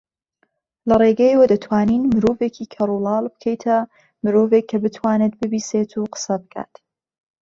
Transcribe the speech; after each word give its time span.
لەرێگەیەوە 0.89 1.45
دەتوانین 1.51 2.03
مرۆڤێکی 2.13 2.69
کەڕولاڵ 2.73 3.23
بکەیتە 3.33 3.77
مرۆڤێک 4.23 4.65
کە 4.71 4.77
بتوانێت 4.83 5.33
ببیستێت 5.41 5.91
و 5.95 6.09
قسە 6.13 6.35
بکات 6.41 6.73